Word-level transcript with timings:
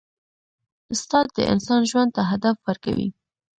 استاد 0.93 1.25
د 1.35 1.37
انسان 1.53 1.81
ژوند 1.89 2.09
ته 2.15 2.21
هدف 2.31 2.55
ورکوي. 2.67 3.09